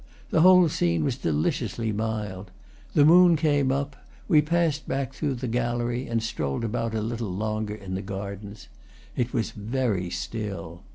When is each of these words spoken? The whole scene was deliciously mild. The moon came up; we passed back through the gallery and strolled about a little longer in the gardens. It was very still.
The 0.31 0.41
whole 0.41 0.67
scene 0.67 1.03
was 1.03 1.15
deliciously 1.15 1.91
mild. 1.91 2.49
The 2.95 3.05
moon 3.05 3.35
came 3.35 3.71
up; 3.71 3.95
we 4.27 4.41
passed 4.41 4.87
back 4.87 5.13
through 5.13 5.35
the 5.35 5.47
gallery 5.47 6.07
and 6.07 6.23
strolled 6.23 6.63
about 6.63 6.95
a 6.95 7.01
little 7.03 7.29
longer 7.31 7.75
in 7.75 7.93
the 7.93 8.01
gardens. 8.01 8.67
It 9.15 9.31
was 9.31 9.51
very 9.51 10.09
still. 10.09 10.81